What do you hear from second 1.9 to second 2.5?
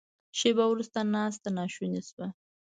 شوه.